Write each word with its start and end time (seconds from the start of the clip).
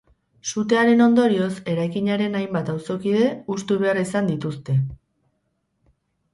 Sutearen 0.51 1.03
ondorioz, 1.07 1.49
eraikinaren 1.73 2.39
hainbat 2.41 2.73
auzokide 2.75 3.29
hustu 3.55 3.79
behar 3.87 4.03
izan 4.07 4.33
dituzte. 4.33 4.81